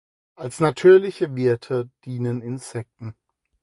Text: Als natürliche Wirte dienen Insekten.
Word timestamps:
Als 0.33 0.59
natürliche 0.59 1.35
Wirte 1.35 1.91
dienen 2.05 2.41
Insekten. 2.41 3.13